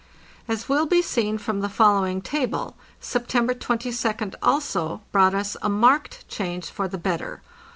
As 0.47 0.67
will 0.67 0.87
be 0.87 1.03
seen 1.03 1.37
from 1.37 1.59
the 1.59 1.69
following 1.69 2.23
table, 2.23 2.75
September 2.99 3.53
22d 3.53 4.33
also 4.41 5.03
brought 5.11 5.35
us 5.35 5.55
a 5.61 5.69
marked 5.69 6.27
change 6.27 6.71
for 6.71 6.87
the 6.87 6.97
better. 6.97 7.43